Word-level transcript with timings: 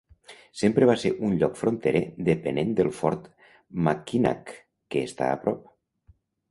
Sempre 0.61 0.87
va 0.89 0.95
ser 1.01 1.11
un 1.27 1.35
lloc 1.43 1.59
fronterer 1.59 2.01
dependent 2.31 2.73
del 2.81 2.91
Fort 3.03 3.31
Mackinac, 3.89 4.53
que 4.95 5.09
està 5.11 5.35
a 5.35 5.39
prop. 5.47 5.67